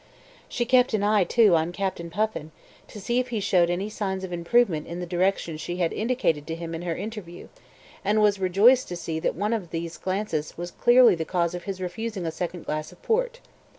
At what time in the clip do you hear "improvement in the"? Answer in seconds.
4.33-5.05